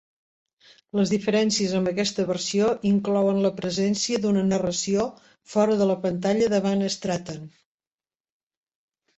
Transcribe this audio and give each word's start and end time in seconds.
Les 0.99 1.09
diferències 1.15 1.75
amb 1.79 1.91
aquesta 1.91 2.25
versió 2.29 2.69
inclouen 2.91 3.43
la 3.45 3.51
presència 3.59 4.23
d'una 4.25 4.43
narració 4.49 5.05
fora 5.55 5.77
de 5.83 5.89
la 5.91 5.99
pantalla 6.07 6.49
de 6.55 6.63
Van 6.67 6.85
Stratten. 6.99 7.47